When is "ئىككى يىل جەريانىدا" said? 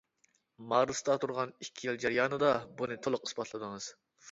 1.67-2.51